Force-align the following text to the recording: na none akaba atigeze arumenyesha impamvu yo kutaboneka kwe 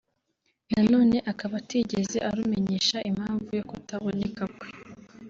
na 0.73 0.81
none 0.91 1.15
akaba 1.31 1.55
atigeze 1.61 2.17
arumenyesha 2.29 2.97
impamvu 3.09 3.49
yo 3.59 3.63
kutaboneka 3.71 4.43
kwe 4.57 4.69